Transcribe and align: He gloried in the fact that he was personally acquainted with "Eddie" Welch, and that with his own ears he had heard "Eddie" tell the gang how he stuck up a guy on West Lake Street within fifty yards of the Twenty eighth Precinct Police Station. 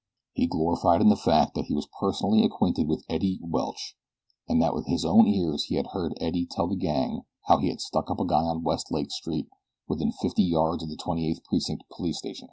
He 0.33 0.47
gloried 0.47 0.99
in 1.03 1.09
the 1.09 1.15
fact 1.15 1.53
that 1.53 1.65
he 1.65 1.75
was 1.75 1.87
personally 1.99 2.43
acquainted 2.43 2.87
with 2.87 3.05
"Eddie" 3.07 3.37
Welch, 3.43 3.95
and 4.49 4.59
that 4.59 4.73
with 4.73 4.87
his 4.87 5.05
own 5.05 5.27
ears 5.27 5.65
he 5.65 5.75
had 5.75 5.85
heard 5.93 6.17
"Eddie" 6.19 6.47
tell 6.49 6.65
the 6.65 6.75
gang 6.75 7.21
how 7.45 7.59
he 7.59 7.71
stuck 7.77 8.09
up 8.09 8.19
a 8.19 8.25
guy 8.25 8.43
on 8.45 8.63
West 8.63 8.91
Lake 8.91 9.11
Street 9.11 9.47
within 9.87 10.11
fifty 10.11 10.41
yards 10.43 10.81
of 10.81 10.89
the 10.89 10.97
Twenty 10.97 11.27
eighth 11.29 11.43
Precinct 11.43 11.83
Police 11.95 12.17
Station. 12.17 12.39